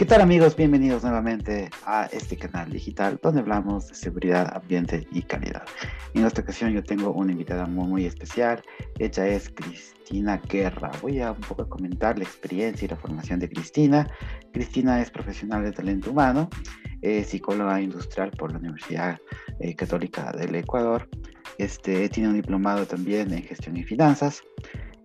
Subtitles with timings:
[0.00, 0.56] ¿Qué tal amigos?
[0.56, 5.62] Bienvenidos nuevamente a este canal digital donde hablamos de seguridad, ambiente y calidad.
[6.14, 8.62] En esta ocasión yo tengo una invitada muy, muy especial.
[8.98, 10.90] Ella es Cristina Guerra.
[11.02, 14.10] Voy a un poco comentar la experiencia y la formación de Cristina.
[14.54, 16.48] Cristina es profesional de talento humano,
[17.26, 19.18] psicóloga industrial por la Universidad
[19.60, 21.10] eh, Católica del Ecuador.
[21.58, 24.42] Este, tiene un diplomado también en gestión y finanzas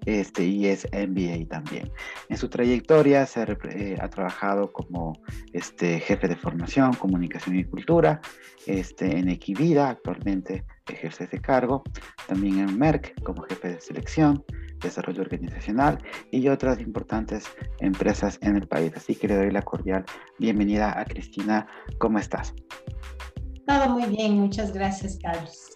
[0.05, 1.91] este, y es MBA también.
[2.29, 5.13] En su trayectoria se ha, eh, trabajado como
[5.53, 8.21] este, jefe de formación, comunicación y cultura,
[8.65, 11.83] este, en Equivida, actualmente ejerce ese cargo,
[12.27, 14.43] también en Merck como jefe de selección,
[14.81, 15.97] desarrollo organizacional
[16.31, 17.45] y otras importantes
[17.79, 18.91] empresas en el país.
[18.95, 20.05] Así que le doy la cordial
[20.39, 21.67] bienvenida a Cristina.
[21.97, 22.53] ¿Cómo estás?
[23.67, 25.74] Todo muy bien, muchas gracias, Carlos.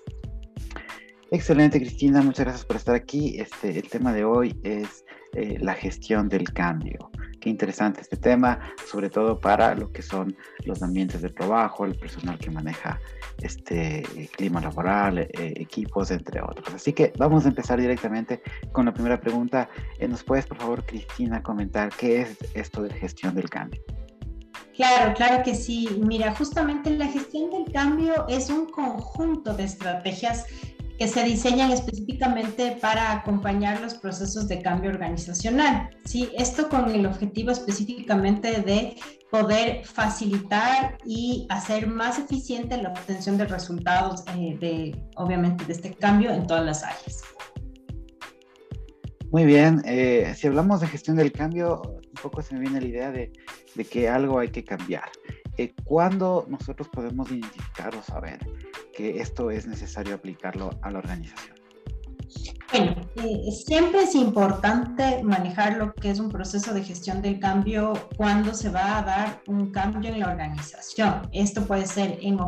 [1.32, 3.40] Excelente, Cristina, muchas gracias por estar aquí.
[3.40, 7.12] Este, el tema de hoy es eh, la gestión del cambio.
[7.40, 11.96] Qué interesante este tema, sobre todo para lo que son los ambientes de trabajo, el
[11.96, 13.00] personal que maneja
[13.42, 14.04] este
[14.36, 16.74] clima laboral, eh, equipos, entre otros.
[16.74, 19.70] Así que vamos a empezar directamente con la primera pregunta.
[20.00, 23.80] Eh, ¿Nos puedes, por favor, Cristina, comentar qué es esto de gestión del cambio?
[24.76, 25.90] Claro, claro que sí.
[26.02, 30.46] Mira, justamente la gestión del cambio es un conjunto de estrategias
[31.00, 35.90] que se diseñan específicamente para acompañar los procesos de cambio organizacional.
[36.04, 36.30] ¿sí?
[36.38, 38.98] Esto con el objetivo específicamente de
[39.32, 45.94] poder facilitar y hacer más eficiente la obtención de resultados eh, de, obviamente, de este
[45.94, 47.24] cambio en todas las áreas.
[49.32, 52.88] Muy bien, eh, si hablamos de gestión del cambio, un poco se me viene la
[52.88, 53.32] idea de,
[53.76, 55.10] de que algo hay que cambiar.
[55.56, 58.40] Eh, ¿Cuándo nosotros podemos identificar o saber
[59.00, 61.56] que esto es necesario aplicarlo a la organización?
[62.70, 67.94] Bueno, eh, siempre es importante manejar lo que es un proceso de gestión del cambio
[68.18, 71.22] cuando se va a dar un cambio en la organización.
[71.32, 72.42] Esto puede ser en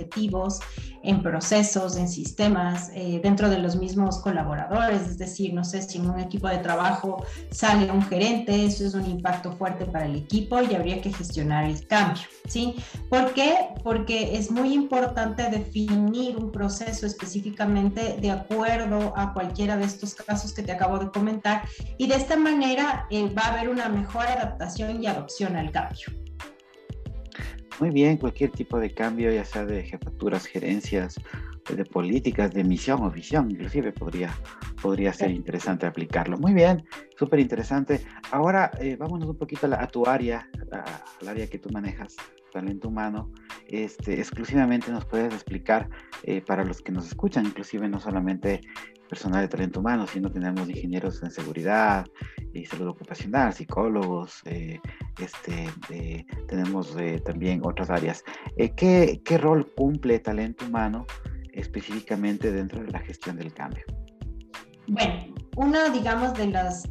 [0.00, 0.60] objetivos,
[1.02, 5.98] en procesos, en sistemas, eh, dentro de los mismos colaboradores, es decir, no sé si
[5.98, 10.16] en un equipo de trabajo sale un gerente, eso es un impacto fuerte para el
[10.16, 12.76] equipo y habría que gestionar el cambio, ¿sí?
[13.08, 13.68] ¿Por qué?
[13.82, 20.52] Porque es muy importante definir un proceso específicamente de acuerdo a cualquiera de estos casos
[20.52, 21.62] que te acabo de comentar
[21.96, 26.19] y de esta manera eh, va a haber una mejor adaptación y adopción al cambio.
[27.80, 31.18] Muy bien, cualquier tipo de cambio, ya sea de jefaturas, gerencias,
[31.74, 34.34] de políticas, de misión o visión, inclusive podría,
[34.82, 36.36] podría ser interesante aplicarlo.
[36.36, 36.84] Muy bien,
[37.16, 38.02] súper interesante.
[38.32, 40.46] Ahora eh, vámonos un poquito a, tu área,
[41.20, 42.16] al área que tú manejas,
[42.52, 43.32] talento humano.
[43.66, 45.88] Este, exclusivamente nos puedes explicar
[46.24, 48.60] eh, para los que nos escuchan, inclusive no solamente
[49.08, 52.06] personal de talento humano, sino tenemos ingenieros en seguridad
[52.52, 54.80] y salud ocupacional, psicólogos, eh,
[55.22, 58.22] este, eh, tenemos eh, también otras áreas.
[58.76, 61.06] ¿qué, ¿Qué rol cumple talento humano
[61.52, 63.84] específicamente dentro de la gestión del cambio?
[64.86, 66.84] Bueno, una, digamos, de las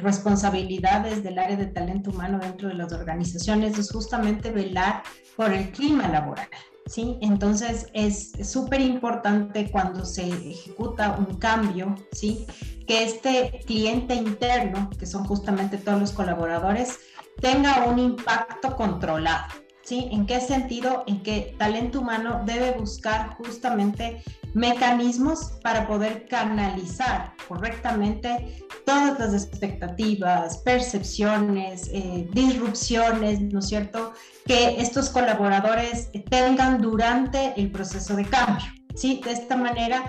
[0.00, 5.02] responsabilidades del área de talento humano dentro de las organizaciones es justamente velar
[5.36, 6.48] por el clima laboral.
[6.86, 7.18] ¿sí?
[7.20, 12.46] Entonces es súper importante cuando se ejecuta un cambio, ¿sí?
[12.86, 16.98] Que este cliente interno, que son justamente todos los colaboradores,
[17.40, 19.46] tenga un impacto controlado,
[19.82, 20.08] ¿sí?
[20.12, 21.04] ¿En qué sentido?
[21.06, 24.22] En que talento humano debe buscar justamente
[24.54, 34.12] mecanismos para poder canalizar correctamente todas las expectativas, percepciones, eh, disrupciones, ¿no es cierto?,
[34.44, 38.66] que estos colaboradores tengan durante el proceso de cambio.
[38.94, 39.20] ¿sí?
[39.24, 40.04] De esta manera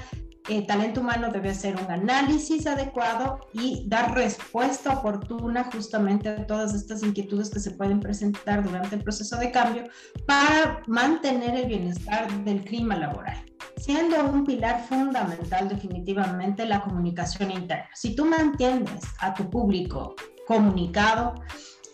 [0.50, 6.74] eh, talento humano debe hacer un análisis adecuado y dar respuesta oportuna justamente a todas
[6.74, 9.86] estas inquietudes que se pueden presentar durante el proceso de cambio
[10.26, 13.38] para mantener el bienestar del clima laboral,
[13.78, 17.90] siendo un pilar fundamental definitivamente la comunicación interna.
[17.94, 21.36] Si tú mantienes a tu público comunicado,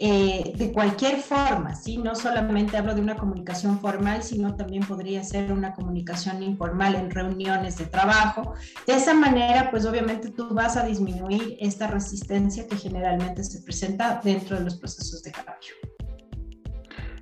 [0.02, 1.98] eh, de cualquier forma, ¿sí?
[1.98, 7.12] No solamente hablo de una comunicación formal, sino también podría ser una comunicación informal en
[7.12, 8.54] reuniones de trabajo.
[8.88, 14.22] De esa manera, pues obviamente tú vas a disminuir esta resistencia que generalmente se presenta
[14.24, 15.74] dentro de los procesos de cambio.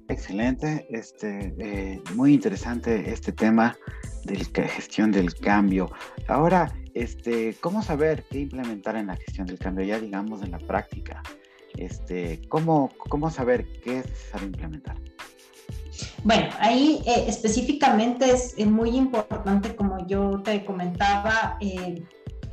[0.08, 3.76] Excelente, este, eh, muy interesante este tema
[4.26, 5.90] de la gestión del cambio.
[6.28, 10.60] Ahora, este, ¿cómo saber qué implementar en la gestión del cambio ya digamos en la
[10.60, 11.24] práctica?
[11.78, 14.98] Este, ¿cómo, ¿cómo saber qué es necesario implementar?
[16.24, 22.04] Bueno, ahí eh, específicamente es, muy importante, como yo te comentaba, eh,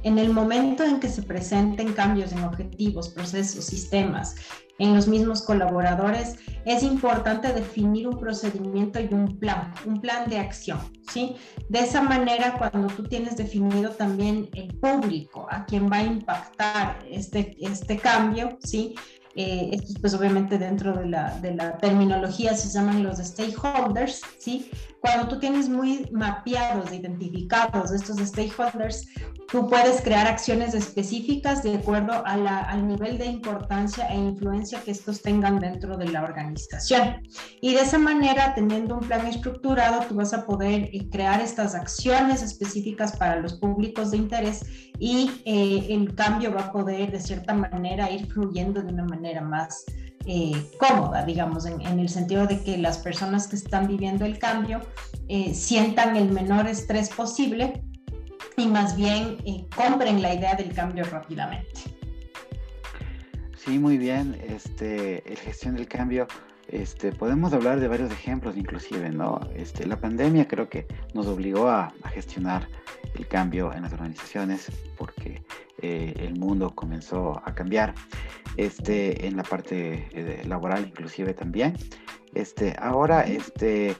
[0.04, 4.36] En el momento en que se presenten cambios en objetivos, procesos, sistemas,
[4.78, 10.38] en los mismos colaboradores, es importante definir un procedimiento y un plan, un plan de
[10.38, 10.78] acción,
[11.10, 11.36] ¿sí?
[11.68, 16.98] De esa manera, cuando tú tienes definido también el público a quien va a impactar
[17.08, 18.94] este, este cambio, ¿sí?
[19.36, 24.70] Eh, pues obviamente dentro de la, de la terminología se llaman los stakeholders, ¿sí?
[25.00, 29.08] Cuando tú tienes muy mapeados, identificados estos stakeholders,
[29.54, 34.80] tú puedes crear acciones específicas de acuerdo a la, al nivel de importancia e influencia
[34.82, 37.22] que estos tengan dentro de la organización.
[37.60, 41.76] Y de esa manera, teniendo un plan estructurado, tú vas a poder eh, crear estas
[41.76, 44.66] acciones específicas para los públicos de interés
[44.98, 49.40] y eh, el cambio va a poder de cierta manera ir fluyendo de una manera
[49.40, 49.84] más
[50.26, 54.80] eh, cómoda, digamos, en, el sentido de que las personas que están viviendo el cambio
[55.28, 57.84] eh, sientan el menor estrés posible
[58.56, 61.80] y más bien eh, compren la idea del cambio rápidamente.
[63.56, 64.40] Sí, muy bien.
[64.46, 66.26] Este, el gestión del cambio,
[66.68, 69.40] este, podemos hablar de varios ejemplos, inclusive, ¿no?
[69.54, 72.68] Este, la pandemia creo que nos obligó a, gestionar
[73.14, 75.42] el cambio en las organizaciones porque
[75.82, 77.94] eh, el mundo comenzó a cambiar
[78.56, 81.74] este, en la parte eh, laboral inclusive también.
[82.34, 83.96] Este, ahora, este,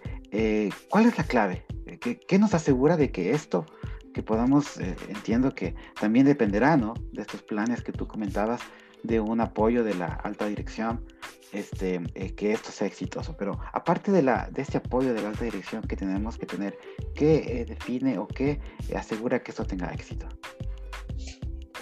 [0.91, 1.65] ¿cuál es la clave?
[2.00, 3.67] ¿Qué, nos asegura de que esto,
[4.14, 6.94] que podamos, entiendo que también dependerá ¿no?
[7.12, 8.62] de estos planes que tú comentabas,
[9.02, 11.05] de un apoyo de la alta dirección,
[11.52, 12.00] este,
[12.37, 13.37] que esto sea exitoso.
[13.37, 16.78] Pero aparte de, la, de este apoyo de la alta dirección que tenemos que tener,
[17.14, 18.61] ¿qué define o qué
[18.96, 20.26] asegura que esto tenga éxito?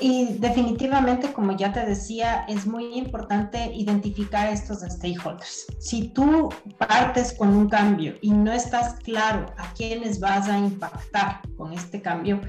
[0.02, 5.66] Y definitivamente, como ya te decía, es muy importante identificar estos stakeholders.
[5.78, 11.42] Si tú partes con un cambio y no estás claro a quiénes vas a impactar
[11.56, 12.40] con este cambio,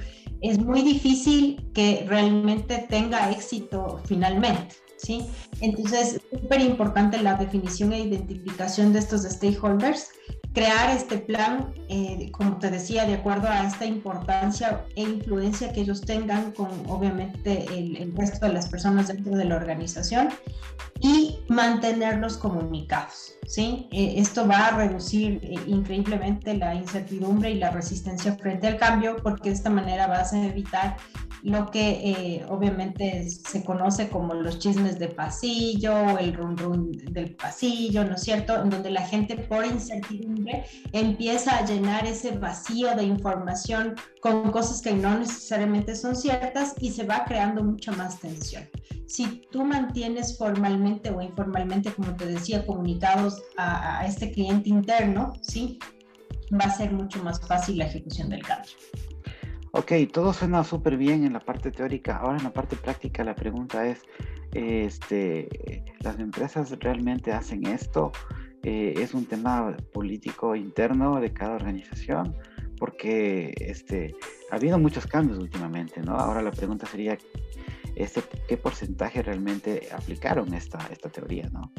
[0.42, 4.74] es muy difícil que realmente tenga éxito finalmente.
[4.98, 5.28] ¿sí?
[5.62, 10.10] Entonces, es súper importante la definición e identificación de estos stakeholders
[10.54, 15.82] crear este plan, eh, como te decía, de acuerdo a esta importancia e influencia que
[15.82, 20.30] ellos tengan con obviamente el, resto de las personas dentro de la organización
[21.02, 23.34] y mantenerlos comunicados.
[23.48, 23.88] ¿sí?
[23.92, 29.18] Eh, esto va a reducir eh, increíblemente la incertidumbre y la resistencia frente al cambio
[29.24, 30.98] porque de esta manera vas a evitar
[31.44, 37.36] lo que eh, obviamente se conoce como los chismes de pasillo, el run run del
[37.36, 38.62] pasillo, ¿no es cierto?
[38.62, 40.64] En donde la gente por incertidumbre
[40.94, 46.92] empieza a llenar ese vacío de información con cosas que no necesariamente son ciertas y
[46.92, 48.64] se va creando mucha más tensión.
[49.06, 55.34] Si tú mantienes formalmente o informalmente, como te decía, comunicados a, a este cliente interno,
[55.42, 55.78] ¿sí?
[56.54, 58.72] Va a ser mucho más fácil la ejecución del cambio.
[59.76, 62.18] Ok, todo suena súper bien en la parte teórica.
[62.18, 64.04] Ahora en la parte práctica la pregunta es,
[64.54, 68.12] este, ¿las empresas realmente hacen esto?
[68.62, 72.36] Eh, ¿Es un tema político interno de cada organización?
[72.78, 74.16] Porque este,
[74.52, 76.18] ha habido muchos cambios últimamente, ¿no?
[76.18, 77.18] Ahora la pregunta sería,
[77.96, 81.72] este, ¿qué porcentaje realmente aplicaron esta, esta teoría, ¿no?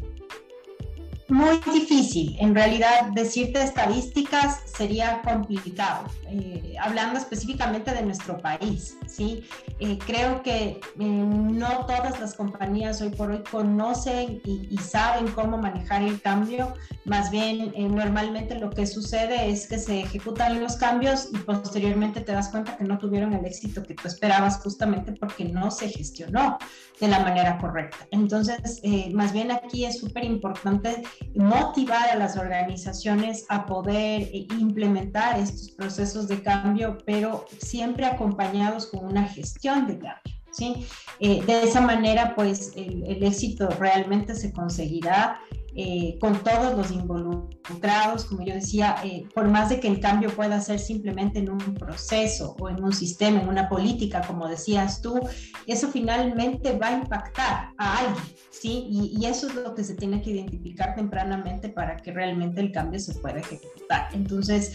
[1.29, 2.37] Muy difícil.
[2.39, 6.05] En realidad, decirte estadísticas sería complicado.
[6.29, 9.45] Eh, hablando específicamente de nuestro país, ¿sí?
[9.79, 15.57] Eh, creo que eh, no todas las compañías hoy por hoy conocen y, saben cómo
[15.57, 16.75] manejar el cambio.
[17.07, 22.33] Más bien, normalmente lo que sucede es que se ejecutan los cambios y posteriormente te
[22.33, 26.59] das cuenta que no tuvieron el éxito que tú esperabas justamente porque no se gestionó
[27.01, 28.07] de la manera correcta.
[28.11, 31.03] Entonces, más bien aquí es súper importante
[31.35, 39.05] motivar a las organizaciones a poder implementar estos procesos de cambio, pero siempre acompañados con
[39.05, 40.35] una gestión de cambio.
[40.53, 40.87] ¿sí?
[41.19, 45.41] Eh, de esa manera, pues el, éxito realmente se conseguirá
[45.77, 50.31] eh, con todos los involucrados, como yo decía, eh, por más de que el cambio
[50.31, 55.03] pueda ser simplemente en un proceso o en un sistema, en una política, como decías
[55.03, 55.21] tú,
[55.67, 58.87] eso finalmente va a impactar a alguien, ¿sí?
[58.89, 62.71] Y, y eso es lo que se tiene que identificar tempranamente para que realmente el
[62.71, 64.09] cambio se pueda ejecutar.
[64.13, 64.73] Entonces,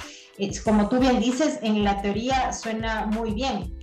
[0.64, 3.79] como tú bien dices, en la teoría suena muy bien,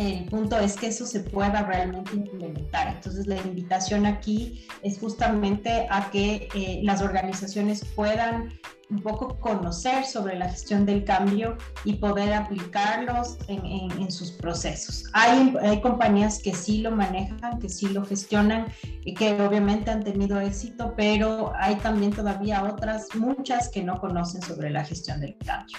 [0.00, 2.88] el punto es que eso se pueda realmente implementar.
[2.88, 8.48] Entonces, la invitación aquí es justamente a que eh, las organizaciones puedan
[8.88, 15.04] un poco conocer sobre la gestión del cambio y poder aplicarlos en, sus procesos.
[15.12, 18.66] Hay, hay, compañías que sí lo manejan, que sí lo gestionan
[19.04, 24.42] y que obviamente han tenido éxito, pero hay también todavía otras, muchas que no conocen
[24.42, 25.78] sobre la gestión del cambio.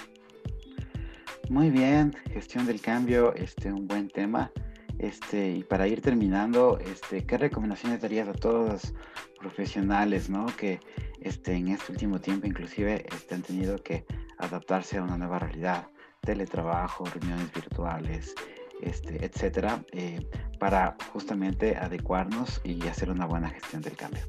[1.52, 4.50] Muy bien, gestión del cambio, este, un buen tema.
[4.98, 8.94] Este, y para ir terminando, este, ¿qué recomendaciones darías a todos los
[9.38, 10.46] profesionales ¿no?
[10.46, 10.80] que
[11.20, 14.06] este, en este último tiempo inclusive este, han tenido que
[14.38, 15.88] adaptarse a una nueva realidad?
[16.22, 18.34] Teletrabajo, reuniones virtuales,
[18.80, 20.26] este, etcétera, eh,
[20.58, 24.22] para justamente adecuarnos y hacer una buena gestión del cambio.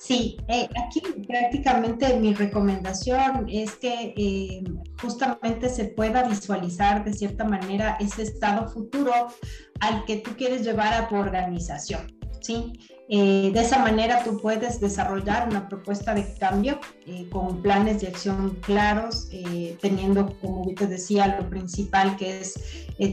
[0.00, 4.64] Sí, eh, aquí prácticamente mi recomendación es que eh,
[4.98, 9.12] justamente se pueda visualizar de cierta manera ese estado futuro
[9.80, 12.00] al que tú quieres llevar a tu organización.
[12.40, 12.72] ¿sí?
[13.10, 16.80] Eh, de esa manera tú puedes desarrollar una propuesta de cambio
[17.30, 19.28] con planes de acción claros,
[19.82, 22.54] teniendo, como te decía, lo principal que es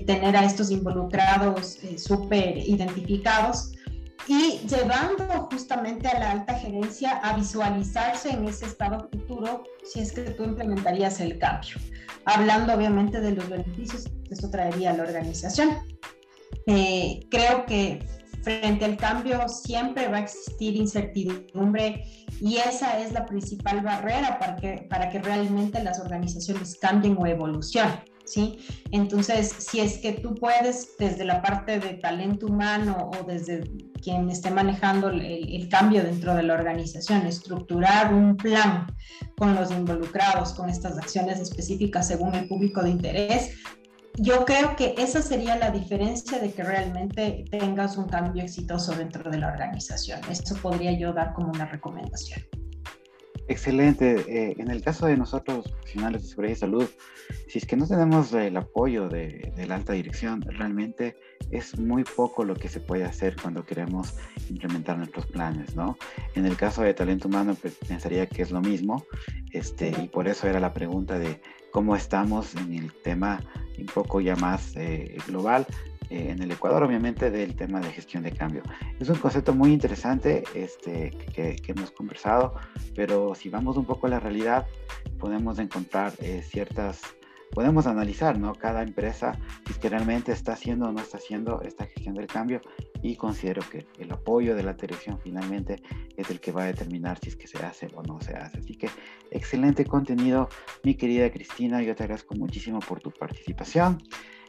[0.06, 3.74] tener a estos involucrados súper identificados
[4.28, 10.12] y llevando justamente a la alta gerencia a visualizarse en ese estado futuro si es
[10.12, 11.76] que tú implementarías el cambio.
[12.26, 15.78] Hablando obviamente de los beneficios que esto traería a la organización.
[16.66, 18.06] Eh, creo que
[18.42, 22.04] frente al cambio siempre va a existir incertidumbre
[22.42, 27.26] y esa es la principal barrera para que, para que realmente las organizaciones cambien o
[27.26, 28.00] evolucionen.
[28.28, 28.60] ¿Sí?
[28.92, 33.64] Entonces, si es que tú puedes desde la parte de talento humano o desde
[34.02, 38.88] quien esté manejando el, cambio dentro de la organización, estructurar un plan
[39.38, 43.52] con los involucrados, con estas acciones específicas según el público de interés,
[44.20, 49.30] yo creo que esa sería la diferencia de que realmente tengas un cambio exitoso dentro
[49.30, 50.22] de la organización.
[50.30, 52.42] Esto podría yo dar como una recomendación.
[53.50, 54.26] Excelente.
[54.28, 56.86] Eh, en el caso de nosotros, profesionales de seguridad y salud,
[57.48, 61.16] si es que no tenemos el apoyo de, la alta dirección, realmente
[61.50, 64.16] es muy poco lo que se puede hacer cuando queremos
[64.50, 65.98] implementar nuestros planes, ¿no?
[66.36, 69.06] En el caso de talento humano, pues, pensaría que es lo mismo,
[69.54, 73.42] este, y por eso era la pregunta de cómo estamos en el tema
[73.78, 75.66] un poco ya más eh, global,
[76.10, 78.64] eh, en el Ecuador, obviamente, del tema de gestión de cambio.
[79.00, 82.56] Es un concepto muy interesante este, que, hemos conversado,
[82.96, 84.66] pero si vamos un poco a la realidad,
[85.20, 87.02] podemos encontrar eh, ciertas,
[87.52, 88.54] podemos analizar, ¿no?
[88.56, 92.28] Cada empresa, si es que realmente está haciendo o no está haciendo esta gestión del
[92.28, 92.62] cambio
[93.02, 95.82] y considero que el apoyo de la dirección finalmente
[96.16, 98.60] es el que va a determinar si es que se hace o no se hace.
[98.60, 98.90] Así que
[99.32, 100.48] excelente contenido,
[100.84, 103.98] mi querida Cristina, yo te agradezco muchísimo por tu participación.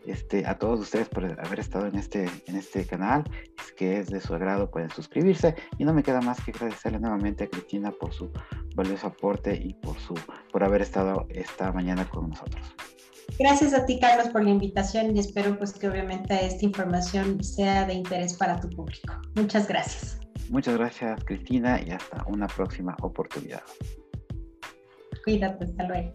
[0.07, 3.25] Este, a todos ustedes por haber estado en este, en este canal.
[3.59, 5.55] Es que es de su agrado, pueden suscribirse.
[5.79, 8.31] Y no me queda más que agradecerle nuevamente a Cristina por su
[8.75, 10.15] valioso aporte y por, su,
[10.53, 12.65] por haber estado esta mañana con nosotros.
[13.39, 17.85] Gracias a ti, Carlos, por la invitación y espero pues que obviamente esta información sea
[17.85, 19.15] de interés para tu público.
[19.35, 20.19] Muchas gracias.
[20.51, 23.63] Muchas gracias, Cristina, y hasta una próxima oportunidad.
[25.25, 26.11] Cuídate, hasta luego.